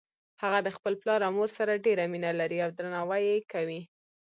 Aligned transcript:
هغه 0.41 0.59
د 0.63 0.69
خپل 0.77 0.93
پلار 1.01 1.19
او 1.27 1.31
مور 1.37 1.49
سره 1.57 1.81
ډیره 1.85 2.03
مینه 2.11 2.31
لری 2.39 2.57
او 2.65 2.69
درناوی 2.77 3.21
یی 3.31 3.39
کوي 3.53 3.81